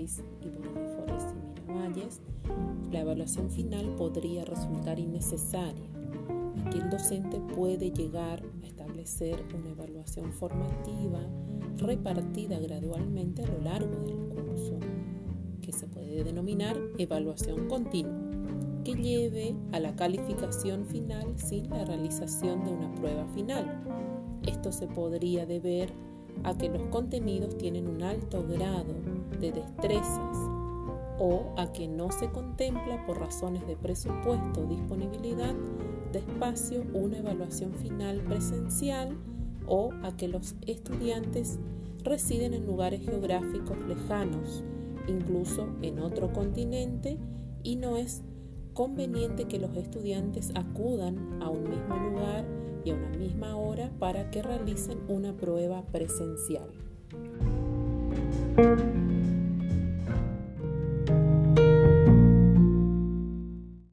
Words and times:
país 0.00 0.22
y 0.40 0.48
Boroni 0.48 0.86
Forest 0.96 1.36
y 1.36 1.72
Miravalles, 1.72 2.20
la 2.90 3.00
evaluación 3.00 3.50
final 3.50 3.94
podría 3.96 4.44
resultar 4.44 4.98
innecesaria. 4.98 5.88
Aquí 6.64 6.78
el 6.78 6.90
docente 6.90 7.40
puede 7.54 7.90
llegar 7.90 8.42
a 8.62 8.66
establecer 8.66 9.42
una 9.58 9.70
evaluación 9.70 10.32
formativa 10.32 11.20
repartida 11.76 12.58
gradualmente 12.58 13.42
a 13.42 13.48
lo 13.48 13.60
largo 13.60 13.96
del 14.04 14.16
curso, 14.16 14.78
que 15.60 15.72
se 15.72 15.86
puede 15.86 16.24
denominar 16.24 16.76
evaluación 16.98 17.68
continua, 17.68 18.18
que 18.84 18.94
lleve 18.94 19.54
a 19.72 19.80
la 19.80 19.96
calificación 19.96 20.86
final 20.86 21.36
sin 21.36 21.68
la 21.68 21.84
realización 21.84 22.64
de 22.64 22.72
una 22.72 22.94
prueba 22.94 23.26
final. 23.34 23.82
Esto 24.46 24.72
se 24.72 24.86
podría 24.86 25.46
deber 25.46 25.92
a 26.44 26.56
que 26.56 26.68
los 26.68 26.82
contenidos 26.88 27.56
tienen 27.58 27.88
un 27.88 28.02
alto 28.02 28.44
grado 28.46 28.94
de 29.40 29.52
destrezas 29.52 30.36
o 31.18 31.52
a 31.56 31.70
que 31.72 31.86
no 31.86 32.10
se 32.10 32.30
contempla 32.30 33.04
por 33.06 33.20
razones 33.20 33.66
de 33.66 33.76
presupuesto 33.76 34.64
disponibilidad 34.66 35.54
de 36.12 36.20
espacio 36.20 36.84
una 36.94 37.18
evaluación 37.18 37.74
final 37.74 38.20
presencial 38.22 39.16
o 39.66 39.90
a 40.02 40.16
que 40.16 40.28
los 40.28 40.56
estudiantes 40.66 41.58
residen 42.02 42.54
en 42.54 42.66
lugares 42.66 43.02
geográficos 43.04 43.78
lejanos, 43.86 44.64
incluso 45.06 45.68
en 45.82 46.00
otro 46.00 46.32
continente, 46.32 47.18
y 47.62 47.76
no 47.76 47.96
es 47.96 48.22
conveniente 48.72 49.44
que 49.44 49.58
los 49.58 49.76
estudiantes 49.76 50.52
acudan 50.54 51.42
a 51.42 51.50
un 51.50 51.68
mismo 51.68 51.96
lugar 51.96 52.39
para 54.00 54.30
que 54.30 54.42
realicen 54.42 54.98
una 55.06 55.36
prueba 55.36 55.82
presencial. 55.92 56.70